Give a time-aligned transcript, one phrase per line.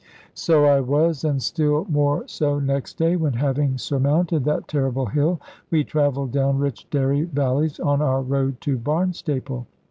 [0.33, 5.39] So I was, and still more so next day, when, having surmounted that terrible hill,
[5.69, 9.67] we travelled down rich dairy valleys on our road to Barnstaple.